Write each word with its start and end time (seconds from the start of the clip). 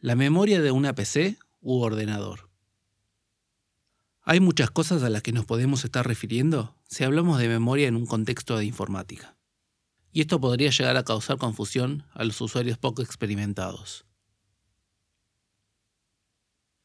La 0.00 0.14
memoria 0.14 0.62
de 0.62 0.70
una 0.70 0.94
PC 0.94 1.38
u 1.60 1.80
ordenador. 1.80 2.48
Hay 4.22 4.38
muchas 4.38 4.70
cosas 4.70 5.02
a 5.02 5.10
las 5.10 5.22
que 5.22 5.32
nos 5.32 5.44
podemos 5.44 5.84
estar 5.84 6.06
refiriendo 6.06 6.76
si 6.86 7.02
hablamos 7.02 7.40
de 7.40 7.48
memoria 7.48 7.88
en 7.88 7.96
un 7.96 8.06
contexto 8.06 8.56
de 8.56 8.64
informática. 8.64 9.36
Y 10.12 10.20
esto 10.20 10.40
podría 10.40 10.70
llegar 10.70 10.96
a 10.96 11.02
causar 11.02 11.38
confusión 11.38 12.04
a 12.12 12.22
los 12.22 12.40
usuarios 12.40 12.78
poco 12.78 13.02
experimentados. 13.02 14.06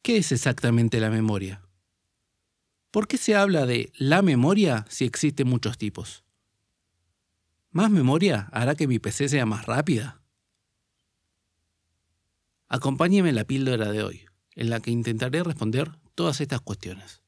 ¿Qué 0.02 0.18
es 0.18 0.32
exactamente 0.32 1.00
la 1.00 1.12
memoria? 1.12 1.62
¿Por 2.90 3.08
qué 3.08 3.20
se 3.20 3.36
habla 3.36 3.68
de 3.68 3.94
la 3.96 4.24
memoria 4.24 4.88
si 4.90 5.06
existen 5.06 5.48
muchos 5.48 5.78
tipos? 5.78 6.24
¿Más 7.70 7.92
memoria 7.92 8.50
hará 8.52 8.74
que 8.74 8.88
mi 8.88 8.98
PC 8.98 9.30
sea 9.30 9.46
más 9.46 9.68
rápida? 9.68 10.23
Acompáñeme 12.76 13.30
en 13.30 13.36
la 13.36 13.44
píldora 13.44 13.92
de 13.92 14.02
hoy, 14.02 14.22
en 14.56 14.72
la 14.72 14.80
que 14.80 14.90
intentaré 14.90 15.44
responder 15.44 15.92
todas 16.16 16.42
estas 16.42 16.60
cuestiones. 16.60 17.22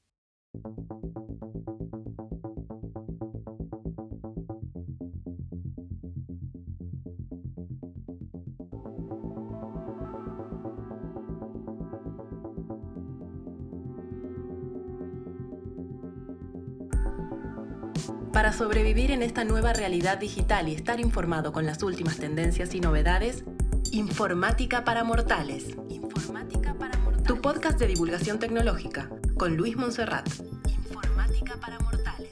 Para 18.34 18.52
sobrevivir 18.52 19.12
en 19.12 19.22
esta 19.22 19.44
nueva 19.44 19.74
realidad 19.74 20.18
digital 20.18 20.70
y 20.70 20.74
estar 20.74 21.00
informado 21.00 21.54
con 21.54 21.68
las 21.68 21.84
últimas 21.84 22.18
tendencias 22.18 22.74
y 22.74 22.80
novedades, 22.80 23.46
Informática 23.96 24.84
para 24.84 25.06
Mortales. 25.06 25.68
Informática 25.90 26.74
para 26.78 26.98
Mortales. 26.98 27.24
Tu 27.24 27.40
podcast 27.40 27.80
de 27.80 27.88
divulgación 27.88 28.40
tecnológica 28.40 29.10
con 29.38 29.56
Luis 29.56 29.78
Monserrat. 29.78 30.28
Informática 30.68 31.58
para 31.62 31.80
Mortales. 31.80 32.30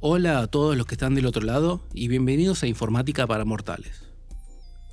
Hola 0.00 0.38
a 0.38 0.46
todos 0.46 0.78
los 0.78 0.86
que 0.86 0.94
están 0.94 1.14
del 1.14 1.26
otro 1.26 1.42
lado 1.42 1.82
y 1.92 2.08
bienvenidos 2.08 2.62
a 2.62 2.66
Informática 2.66 3.26
para 3.26 3.44
Mortales. 3.44 4.08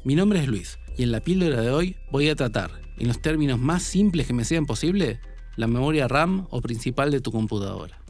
Mi 0.03 0.15
nombre 0.15 0.41
es 0.41 0.49
Luis 0.49 0.79
y 0.97 1.03
en 1.03 1.13
la 1.13 1.21
píldora 1.21 1.61
de 1.61 1.71
hoy 1.71 1.95
voy 2.11 2.27
a 2.27 2.35
tratar, 2.35 2.71
en 2.97 3.07
los 3.07 3.21
términos 3.21 3.57
más 3.57 3.83
simples 3.83 4.27
que 4.27 4.33
me 4.33 4.43
sean 4.43 4.65
posible, 4.65 5.21
la 5.55 5.67
memoria 5.67 6.09
RAM 6.09 6.45
o 6.49 6.59
principal 6.59 7.09
de 7.09 7.21
tu 7.21 7.31
computadora. 7.31 8.01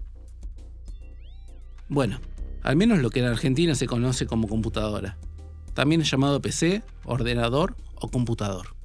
Bueno, 1.89 2.19
al 2.63 2.75
menos 2.75 2.99
lo 2.99 3.09
que 3.09 3.19
en 3.19 3.25
Argentina 3.27 3.73
se 3.73 3.87
conoce 3.87 4.27
como 4.27 4.47
computadora. 4.47 5.17
También 5.73 6.01
es 6.01 6.11
llamado 6.11 6.41
PC, 6.41 6.83
ordenador 7.05 7.75
o 7.95 8.09
computador. 8.09 8.75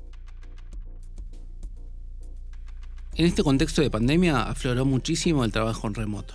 En 3.15 3.27
este 3.27 3.43
contexto 3.43 3.83
de 3.83 3.91
pandemia 3.91 4.43
afloró 4.43 4.85
muchísimo 4.85 5.45
el 5.45 5.53
trabajo 5.53 5.87
en 5.87 5.95
remoto. 5.95 6.35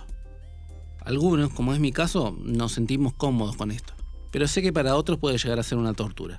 Algunos, 1.00 1.52
como 1.54 1.72
es 1.72 1.80
mi 1.80 1.90
caso, 1.90 2.36
nos 2.38 2.72
sentimos 2.72 3.14
cómodos 3.14 3.56
con 3.56 3.70
esto, 3.70 3.94
pero 4.30 4.46
sé 4.46 4.60
que 4.60 4.72
para 4.72 4.94
otros 4.94 5.18
puede 5.18 5.38
llegar 5.38 5.58
a 5.58 5.62
ser 5.62 5.78
una 5.78 5.94
tortura. 5.94 6.38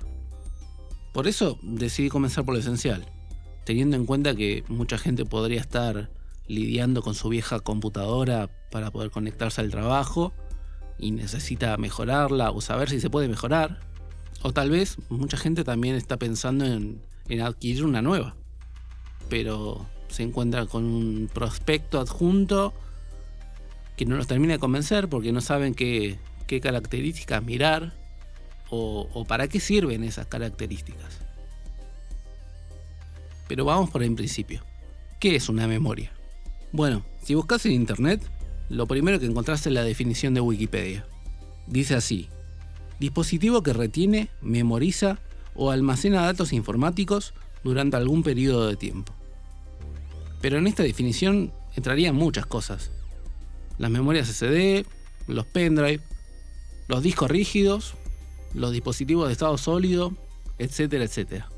Por 1.12 1.26
eso 1.26 1.58
decidí 1.62 2.08
comenzar 2.08 2.44
por 2.44 2.54
lo 2.54 2.60
esencial, 2.60 3.04
teniendo 3.64 3.96
en 3.96 4.06
cuenta 4.06 4.36
que 4.36 4.62
mucha 4.68 4.96
gente 4.96 5.24
podría 5.24 5.60
estar 5.60 6.08
lidiando 6.46 7.02
con 7.02 7.14
su 7.14 7.28
vieja 7.28 7.58
computadora 7.60 8.48
para 8.70 8.90
poder 8.90 9.10
conectarse 9.10 9.60
al 9.60 9.70
trabajo 9.70 10.32
y 10.98 11.12
necesita 11.12 11.76
mejorarla 11.76 12.50
o 12.50 12.60
saber 12.60 12.90
si 12.90 13.00
se 13.00 13.10
puede 13.10 13.28
mejorar. 13.28 13.80
O 14.42 14.52
tal 14.52 14.70
vez 14.70 14.96
mucha 15.08 15.36
gente 15.36 15.64
también 15.64 15.96
está 15.96 16.16
pensando 16.16 16.64
en, 16.64 17.02
adquirir 17.40 17.84
una 17.84 18.02
nueva, 18.02 18.34
pero 19.28 19.86
se 20.08 20.24
encuentra 20.24 20.66
con 20.66 20.84
un 20.84 21.30
prospecto 21.32 22.00
adjunto 22.00 22.74
que 23.96 24.04
no 24.04 24.16
los 24.16 24.26
termina 24.26 24.54
de 24.54 24.58
convencer 24.58 25.08
porque 25.08 25.30
no 25.30 25.40
saben 25.40 25.74
qué, 25.74 26.18
características 26.60 27.44
mirar 27.44 27.94
o, 28.70 29.08
o 29.12 29.24
para 29.24 29.46
qué 29.46 29.60
sirven 29.60 30.02
esas 30.02 30.26
características. 30.26 31.20
Pero 33.46 33.64
vamos 33.64 33.90
por 33.90 34.02
el 34.02 34.14
principio. 34.16 34.64
¿Qué 35.20 35.36
es 35.36 35.48
una 35.48 35.68
memoria? 35.68 36.12
Bueno, 36.72 37.04
si 37.22 37.34
buscas 37.34 37.66
en 37.66 37.72
internet, 37.72 38.22
lo 38.70 38.86
primero 38.86 39.18
que 39.18 39.26
encontraste 39.26 39.68
es 39.68 39.74
la 39.74 39.82
definición 39.82 40.32
de 40.32 40.40
Wikipedia. 40.40 41.04
Dice 41.66 41.96
así, 41.96 42.28
dispositivo 43.00 43.62
que 43.62 43.72
retiene, 43.72 44.30
memoriza 44.40 45.18
o 45.54 45.72
almacena 45.72 46.22
datos 46.22 46.52
informáticos 46.52 47.34
durante 47.64 47.96
algún 47.96 48.22
periodo 48.22 48.68
de 48.68 48.76
tiempo. 48.76 49.12
Pero 50.40 50.58
en 50.58 50.68
esta 50.68 50.84
definición 50.84 51.52
entrarían 51.74 52.14
muchas 52.14 52.46
cosas. 52.46 52.92
Las 53.76 53.90
memorias 53.90 54.28
SD, 54.28 54.86
los 55.26 55.46
pendrive, 55.46 56.00
los 56.86 57.02
discos 57.02 57.28
rígidos, 57.28 57.94
los 58.54 58.70
dispositivos 58.70 59.26
de 59.26 59.32
estado 59.32 59.58
sólido, 59.58 60.14
etcétera, 60.58 61.04
etcétera. 61.04 61.48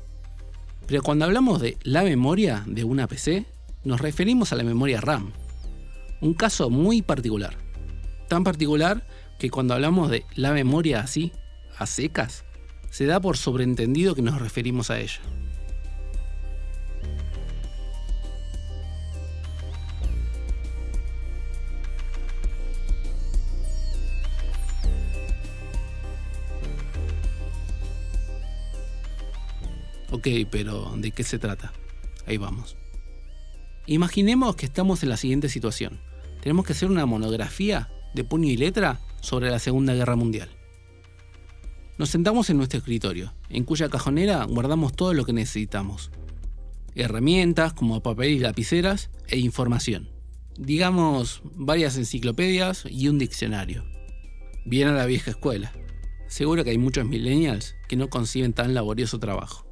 Pero 0.87 1.03
cuando 1.03 1.25
hablamos 1.25 1.61
de 1.61 1.77
la 1.83 2.01
memoria 2.01 2.63
de 2.65 2.83
una 2.83 3.07
PC, 3.07 3.45
nos 3.83 4.01
referimos 4.01 4.51
a 4.51 4.55
la 4.55 4.63
memoria 4.63 4.99
RAM. 4.99 5.31
Un 6.23 6.33
caso 6.33 6.69
muy 6.69 7.01
particular. 7.01 7.57
Tan 8.29 8.45
particular 8.45 9.05
que 9.37 9.49
cuando 9.49 9.73
hablamos 9.73 10.09
de 10.09 10.25
la 10.35 10.53
memoria 10.53 11.01
así, 11.01 11.33
a 11.77 11.85
secas, 11.85 12.45
se 12.89 13.05
da 13.05 13.19
por 13.19 13.35
sobreentendido 13.35 14.15
que 14.15 14.21
nos 14.21 14.39
referimos 14.39 14.89
a 14.89 15.01
ella. 15.01 15.19
Ok, 30.09 30.27
pero 30.49 30.93
¿de 30.95 31.11
qué 31.11 31.25
se 31.25 31.37
trata? 31.37 31.73
Ahí 32.25 32.37
vamos. 32.37 32.77
Imaginemos 33.87 34.55
que 34.55 34.65
estamos 34.65 35.03
en 35.03 35.09
la 35.09 35.17
siguiente 35.17 35.49
situación. 35.49 36.12
Tenemos 36.43 36.65
que 36.65 36.73
hacer 36.73 36.91
una 36.91 37.05
monografía 37.05 37.89
de 38.13 38.25
puño 38.25 38.49
y 38.49 38.57
letra 38.57 38.99
sobre 39.21 39.49
la 39.49 39.59
Segunda 39.59 39.93
Guerra 39.93 40.17
Mundial. 40.17 40.49
Nos 41.97 42.09
sentamos 42.09 42.49
en 42.49 42.57
nuestro 42.57 42.79
escritorio, 42.79 43.33
en 43.47 43.63
cuya 43.63 43.87
cajonera 43.87 44.43
guardamos 44.43 44.91
todo 44.91 45.13
lo 45.13 45.23
que 45.23 45.31
necesitamos. 45.31 46.11
Herramientas 46.95 47.71
como 47.71 48.03
papel 48.03 48.31
y 48.31 48.39
lapiceras 48.39 49.09
e 49.29 49.39
información. 49.39 50.09
Digamos, 50.57 51.41
varias 51.55 51.95
enciclopedias 51.95 52.83
y 52.89 53.07
un 53.07 53.19
diccionario. 53.19 53.85
Bien 54.65 54.89
a 54.89 54.93
la 54.93 55.05
vieja 55.05 55.31
escuela. 55.31 55.71
Seguro 56.27 56.65
que 56.65 56.71
hay 56.71 56.77
muchos 56.77 57.05
millennials 57.05 57.73
que 57.87 57.95
no 57.95 58.09
conciben 58.09 58.51
tan 58.51 58.73
laborioso 58.73 59.17
trabajo. 59.17 59.65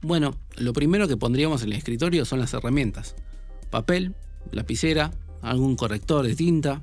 Bueno, 0.00 0.38
lo 0.56 0.72
primero 0.72 1.06
que 1.06 1.18
pondríamos 1.18 1.62
en 1.62 1.68
el 1.68 1.76
escritorio 1.76 2.24
son 2.24 2.40
las 2.40 2.54
herramientas. 2.54 3.14
Papel, 3.68 4.14
lapicera, 4.52 5.12
algún 5.42 5.76
corrector 5.76 6.26
de 6.26 6.34
tinta. 6.34 6.82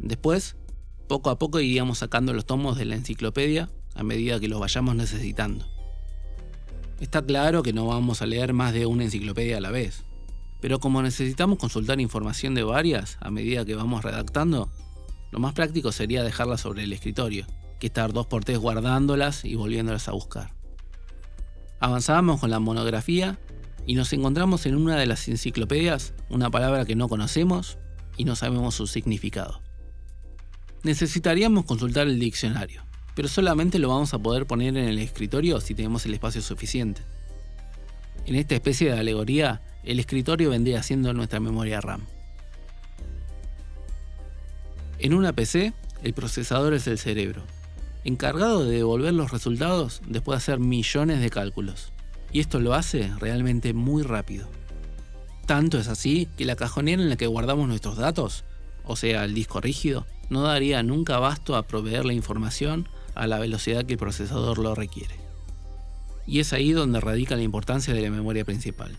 Después, 0.00 0.56
poco 1.06 1.30
a 1.30 1.38
poco 1.38 1.60
iríamos 1.60 1.98
sacando 1.98 2.32
los 2.32 2.46
tomos 2.46 2.76
de 2.76 2.86
la 2.86 2.96
enciclopedia 2.96 3.70
a 3.94 4.02
medida 4.02 4.40
que 4.40 4.48
los 4.48 4.60
vayamos 4.60 4.96
necesitando. 4.96 5.66
Está 7.00 7.22
claro 7.22 7.62
que 7.62 7.72
no 7.72 7.86
vamos 7.86 8.22
a 8.22 8.26
leer 8.26 8.52
más 8.52 8.72
de 8.72 8.86
una 8.86 9.04
enciclopedia 9.04 9.58
a 9.58 9.60
la 9.60 9.70
vez, 9.70 10.04
pero 10.60 10.80
como 10.80 11.02
necesitamos 11.02 11.58
consultar 11.58 12.00
información 12.00 12.54
de 12.54 12.64
varias 12.64 13.16
a 13.20 13.30
medida 13.30 13.64
que 13.64 13.76
vamos 13.76 14.02
redactando, 14.02 14.68
lo 15.30 15.38
más 15.38 15.52
práctico 15.52 15.92
sería 15.92 16.24
dejarlas 16.24 16.60
sobre 16.60 16.82
el 16.82 16.92
escritorio, 16.92 17.46
que 17.78 17.86
estar 17.86 18.12
dos 18.12 18.26
por 18.26 18.44
tres 18.44 18.58
guardándolas 18.58 19.44
y 19.44 19.54
volviéndolas 19.54 20.08
a 20.08 20.12
buscar. 20.12 20.54
Avanzábamos 21.80 22.40
con 22.40 22.50
la 22.50 22.58
monografía 22.58 23.38
y 23.88 23.94
nos 23.94 24.12
encontramos 24.12 24.66
en 24.66 24.76
una 24.76 24.96
de 24.96 25.06
las 25.06 25.26
enciclopedias 25.28 26.12
una 26.28 26.50
palabra 26.50 26.84
que 26.84 26.94
no 26.94 27.08
conocemos 27.08 27.78
y 28.18 28.26
no 28.26 28.36
sabemos 28.36 28.74
su 28.74 28.86
significado. 28.86 29.62
Necesitaríamos 30.82 31.64
consultar 31.64 32.06
el 32.06 32.20
diccionario, 32.20 32.84
pero 33.14 33.28
solamente 33.28 33.78
lo 33.78 33.88
vamos 33.88 34.12
a 34.12 34.18
poder 34.18 34.46
poner 34.46 34.76
en 34.76 34.84
el 34.84 34.98
escritorio 34.98 35.58
si 35.62 35.74
tenemos 35.74 36.04
el 36.04 36.12
espacio 36.12 36.42
suficiente. 36.42 37.00
En 38.26 38.34
esta 38.34 38.54
especie 38.54 38.92
de 38.92 38.98
alegoría, 38.98 39.62
el 39.84 39.98
escritorio 40.00 40.50
vendría 40.50 40.82
siendo 40.82 41.14
nuestra 41.14 41.40
memoria 41.40 41.80
RAM. 41.80 42.02
En 44.98 45.14
una 45.14 45.32
PC, 45.32 45.72
el 46.02 46.12
procesador 46.12 46.74
es 46.74 46.86
el 46.88 46.98
cerebro, 46.98 47.42
encargado 48.04 48.66
de 48.66 48.76
devolver 48.76 49.14
los 49.14 49.30
resultados 49.30 50.02
después 50.06 50.34
de 50.34 50.42
hacer 50.42 50.58
millones 50.58 51.22
de 51.22 51.30
cálculos. 51.30 51.94
Y 52.32 52.40
esto 52.40 52.60
lo 52.60 52.74
hace 52.74 53.10
realmente 53.18 53.72
muy 53.72 54.02
rápido. 54.02 54.48
Tanto 55.46 55.78
es 55.78 55.88
así 55.88 56.28
que 56.36 56.44
la 56.44 56.56
cajonera 56.56 57.02
en 57.02 57.08
la 57.08 57.16
que 57.16 57.26
guardamos 57.26 57.68
nuestros 57.68 57.96
datos 57.96 58.44
o 58.88 58.96
sea, 58.96 59.24
el 59.24 59.34
disco 59.34 59.60
rígido, 59.60 60.06
no 60.30 60.42
daría 60.42 60.82
nunca 60.82 61.16
abasto 61.16 61.56
a 61.56 61.66
proveer 61.66 62.06
la 62.06 62.14
información 62.14 62.88
a 63.14 63.26
la 63.26 63.38
velocidad 63.38 63.84
que 63.84 63.92
el 63.92 63.98
procesador 63.98 64.58
lo 64.58 64.74
requiere. 64.74 65.14
Y 66.26 66.40
es 66.40 66.54
ahí 66.54 66.72
donde 66.72 67.00
radica 67.00 67.36
la 67.36 67.42
importancia 67.42 67.92
de 67.92 68.00
la 68.00 68.10
memoria 68.10 68.46
principal, 68.46 68.96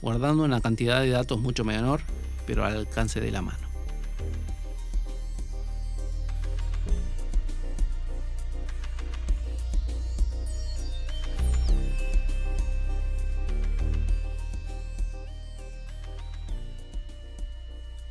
guardando 0.00 0.44
una 0.44 0.60
cantidad 0.60 1.00
de 1.00 1.10
datos 1.10 1.40
mucho 1.40 1.64
menor, 1.64 2.00
pero 2.46 2.64
al 2.64 2.76
alcance 2.76 3.20
de 3.20 3.32
la 3.32 3.42
mano. 3.42 3.67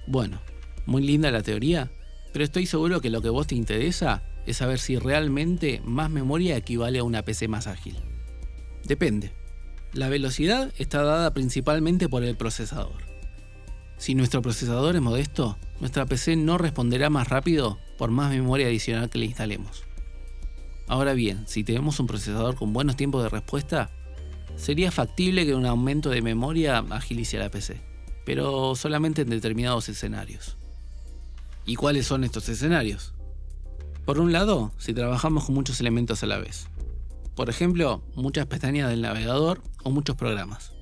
Bueno, 0.07 0.39
muy 0.85 1.03
linda 1.03 1.31
la 1.31 1.43
teoría, 1.43 1.91
pero 2.31 2.45
estoy 2.45 2.65
seguro 2.65 3.01
que 3.01 3.09
lo 3.09 3.21
que 3.21 3.27
vos 3.27 3.47
te 3.47 3.55
interesa 3.55 4.23
es 4.45 4.57
saber 4.57 4.79
si 4.79 4.97
realmente 4.97 5.81
más 5.83 6.09
memoria 6.09 6.55
equivale 6.55 6.99
a 6.99 7.03
una 7.03 7.23
PC 7.23 7.49
más 7.49 7.67
ágil. 7.67 7.97
Depende. 8.85 9.33
La 9.91 10.07
velocidad 10.07 10.71
está 10.77 11.03
dada 11.03 11.33
principalmente 11.33 12.07
por 12.07 12.23
el 12.23 12.37
procesador. 12.37 13.05
Si 13.97 14.15
nuestro 14.15 14.41
procesador 14.41 14.95
es 14.95 15.01
modesto, 15.01 15.57
nuestra 15.81 16.05
PC 16.05 16.37
no 16.37 16.57
responderá 16.57 17.09
más 17.09 17.27
rápido 17.27 17.77
por 17.97 18.09
más 18.09 18.31
memoria 18.31 18.67
adicional 18.67 19.09
que 19.09 19.19
le 19.19 19.25
instalemos. 19.25 19.83
Ahora 20.87 21.13
bien, 21.13 21.45
si 21.47 21.65
tenemos 21.65 21.99
un 21.99 22.07
procesador 22.07 22.55
con 22.55 22.71
buenos 22.71 22.95
tiempos 22.95 23.23
de 23.23 23.29
respuesta, 23.29 23.89
sería 24.55 24.89
factible 24.89 25.45
que 25.45 25.55
un 25.55 25.65
aumento 25.65 26.09
de 26.09 26.21
memoria 26.21 26.77
agilice 26.77 27.39
la 27.39 27.49
PC 27.49 27.96
pero 28.27 28.75
solamente 28.75 29.21
en 29.21 29.29
determinados 29.29 29.87
escenarios. 29.87 30.57
¿Y 31.65 31.75
cuáles 31.75 32.07
son 32.07 32.25
estos 32.25 32.49
escenarios? 32.49 33.13
Por 34.05 34.19
un 34.19 34.33
lado, 34.33 34.73
si 34.77 34.93
trabajamos 34.93 35.45
con 35.45 35.55
muchos 35.55 35.79
elementos 35.79 36.23
a 36.23 36.25
la 36.25 36.37
vez. 36.37 36.67
Por 37.37 37.49
ejemplo, 37.49 38.03
muchas 38.15 38.45
pestañas 38.45 38.89
del 38.89 39.01
navegador 39.01 39.61
o 39.81 39.91
muchos 39.91 40.17
programas. 40.17 40.73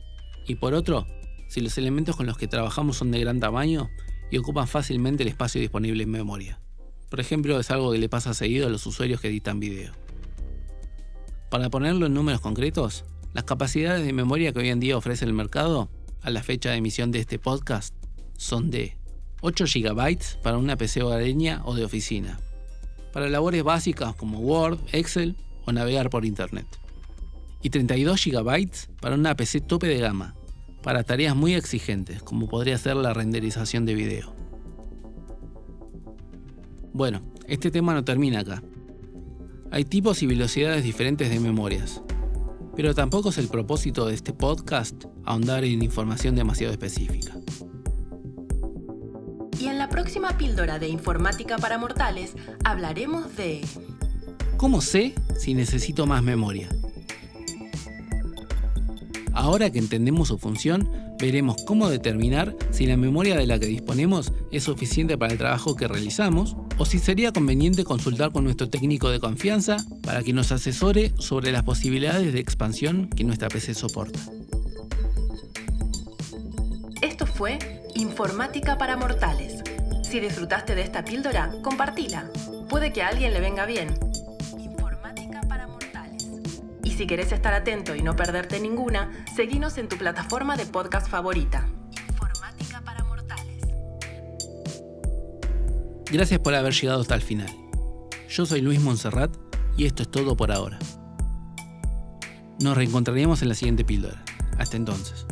Y 0.47 0.55
por 0.55 0.73
otro, 0.73 1.05
si 1.47 1.61
los 1.61 1.77
elementos 1.77 2.15
con 2.15 2.25
los 2.25 2.35
que 2.35 2.47
trabajamos 2.47 2.97
son 2.97 3.11
de 3.11 3.19
gran 3.19 3.39
tamaño 3.39 3.89
y 4.31 4.39
ocupan 4.39 4.67
fácilmente 4.67 5.21
el 5.21 5.29
espacio 5.29 5.61
disponible 5.61 6.01
en 6.01 6.09
memoria. 6.09 6.59
Por 7.11 7.19
ejemplo, 7.19 7.59
es 7.59 7.69
algo 7.69 7.91
que 7.91 7.99
le 7.99 8.09
pasa 8.09 8.33
seguido 8.33 8.65
a 8.65 8.71
los 8.71 8.87
usuarios 8.87 9.21
que 9.21 9.27
editan 9.27 9.59
video. 9.59 9.93
Para 11.51 11.69
ponerlo 11.69 12.07
en 12.07 12.15
números 12.15 12.41
concretos, 12.41 13.05
las 13.35 13.43
capacidades 13.43 14.03
de 14.03 14.13
memoria 14.13 14.51
que 14.51 14.61
hoy 14.61 14.69
en 14.69 14.79
día 14.79 14.97
ofrece 14.97 15.25
el 15.25 15.33
mercado 15.33 15.91
a 16.25 16.31
la 16.31 16.41
fecha 16.41 16.71
de 16.71 16.77
emisión 16.77 17.11
de 17.11 17.19
este 17.19 17.37
podcast 17.37 17.93
son 18.35 18.71
de 18.71 18.97
8 19.41 19.65
GB 19.65 20.41
para 20.41 20.57
una 20.57 20.75
PC 20.75 21.03
hogareña 21.03 21.61
o 21.65 21.75
de 21.75 21.85
oficina, 21.85 22.39
para 23.13 23.29
labores 23.29 23.63
básicas 23.63 24.15
como 24.15 24.39
Word, 24.39 24.79
Excel 24.91 25.35
o 25.65 25.71
navegar 25.71 26.09
por 26.09 26.25
Internet, 26.25 26.65
y 27.61 27.69
32 27.69 28.25
GB 28.25 28.69
para 28.99 29.13
una 29.13 29.35
PC 29.35 29.61
tope 29.61 29.85
de 29.85 29.99
gama, 29.99 30.35
para 30.81 31.03
tareas 31.03 31.35
muy 31.35 31.53
exigentes 31.53 32.23
como 32.23 32.47
podría 32.47 32.79
ser 32.79 32.95
la 32.95 33.13
renderización 33.13 33.85
de 33.85 33.93
video. 33.93 34.33
Bueno, 36.91 37.21
este 37.47 37.69
tema 37.69 37.93
no 37.93 38.03
termina 38.03 38.39
acá. 38.39 38.63
Hay 39.69 39.85
tipos 39.85 40.23
y 40.23 40.25
velocidades 40.25 40.83
diferentes 40.83 41.29
de 41.29 41.39
memorias, 41.39 42.01
pero 42.75 42.93
tampoco 42.93 43.29
es 43.29 43.37
el 43.37 43.47
propósito 43.47 44.05
de 44.05 44.15
este 44.15 44.33
podcast 44.33 45.05
ahondar 45.23 45.63
en 45.63 45.81
información 45.81 46.35
demasiado 46.35 46.71
específica. 46.71 47.33
Y 49.59 49.67
en 49.67 49.77
la 49.77 49.89
próxima 49.89 50.37
píldora 50.37 50.79
de 50.79 50.89
informática 50.89 51.57
para 51.57 51.77
mortales 51.77 52.33
hablaremos 52.63 53.35
de... 53.35 53.61
¿Cómo 54.57 54.81
sé 54.81 55.13
si 55.37 55.53
necesito 55.53 56.05
más 56.05 56.21
memoria? 56.21 56.69
Ahora 59.35 59.69
que 59.69 59.79
entendemos 59.79 60.29
su 60.29 60.37
función, 60.37 60.89
veremos 61.19 61.57
cómo 61.65 61.89
determinar 61.89 62.55
si 62.71 62.85
la 62.85 62.95
memoria 62.95 63.35
de 63.35 63.45
la 63.45 63.59
que 63.59 63.65
disponemos 63.65 64.31
es 64.49 64.63
suficiente 64.63 65.17
para 65.17 65.33
el 65.33 65.37
trabajo 65.37 65.75
que 65.75 65.89
realizamos 65.89 66.55
o 66.77 66.85
si 66.85 66.99
sería 66.99 67.33
conveniente 67.33 67.83
consultar 67.83 68.31
con 68.31 68.45
nuestro 68.45 68.69
técnico 68.69 69.09
de 69.09 69.19
confianza 69.19 69.77
para 70.03 70.23
que 70.23 70.31
nos 70.31 70.53
asesore 70.53 71.13
sobre 71.19 71.51
las 71.51 71.63
posibilidades 71.63 72.31
de 72.31 72.39
expansión 72.39 73.09
que 73.09 73.25
nuestra 73.25 73.49
PC 73.49 73.73
soporta. 73.73 74.19
Esto 77.01 77.27
fue 77.27 77.59
Informática 77.93 78.77
para 78.77 78.95
Mortales. 78.95 79.61
Si 80.03 80.21
disfrutaste 80.21 80.75
de 80.75 80.81
esta 80.83 81.03
píldora, 81.03 81.51
compartila. 81.61 82.31
Puede 82.69 82.93
que 82.93 83.03
a 83.03 83.09
alguien 83.09 83.33
le 83.33 83.41
venga 83.41 83.65
bien. 83.65 83.95
Si 86.95 87.07
querés 87.07 87.31
estar 87.31 87.53
atento 87.53 87.95
y 87.95 88.01
no 88.01 88.15
perderte 88.15 88.59
ninguna, 88.59 89.25
seguinos 89.35 89.77
en 89.77 89.89
tu 89.89 89.97
plataforma 89.97 90.55
de 90.55 90.65
podcast 90.65 91.07
favorita. 91.07 91.67
Informática 92.09 92.81
para 92.81 93.03
Mortales. 93.03 93.61
Gracias 96.11 96.39
por 96.39 96.55
haber 96.55 96.73
llegado 96.73 97.01
hasta 97.01 97.15
el 97.15 97.21
final. 97.21 97.49
Yo 98.29 98.45
soy 98.45 98.61
Luis 98.61 98.79
Monserrat 98.79 99.35
y 99.77 99.85
esto 99.85 100.03
es 100.03 100.09
todo 100.09 100.37
por 100.37 100.51
ahora. 100.51 100.79
Nos 102.61 102.77
reencontraremos 102.77 103.41
en 103.41 103.49
la 103.49 103.55
siguiente 103.55 103.83
píldora. 103.83 104.23
Hasta 104.57 104.77
entonces. 104.77 105.25